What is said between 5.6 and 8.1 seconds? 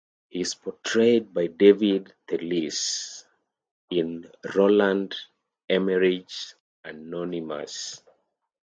Emmerich's "Anonymous".